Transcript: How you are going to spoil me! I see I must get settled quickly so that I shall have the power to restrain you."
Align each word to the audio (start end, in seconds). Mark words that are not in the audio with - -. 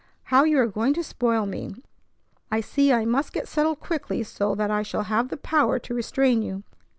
How 0.23 0.45
you 0.45 0.57
are 0.57 0.65
going 0.65 0.95
to 0.95 1.03
spoil 1.03 1.45
me! 1.45 1.75
I 2.49 2.59
see 2.59 2.91
I 2.91 3.05
must 3.05 3.33
get 3.33 3.47
settled 3.47 3.81
quickly 3.81 4.23
so 4.23 4.55
that 4.55 4.71
I 4.71 4.81
shall 4.81 5.03
have 5.03 5.29
the 5.29 5.37
power 5.37 5.77
to 5.77 5.93
restrain 5.93 6.41
you." 6.41 6.63